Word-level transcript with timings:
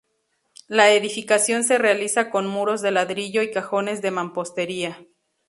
La 0.67 0.89
edificación 0.93 1.63
se 1.63 1.77
realiza 1.77 2.31
con 2.31 2.47
muros 2.47 2.81
de 2.81 2.89
ladrillo 2.89 3.43
y 3.43 3.51
cajones 3.51 4.01
de 4.01 4.09
mampostería. 4.09 5.05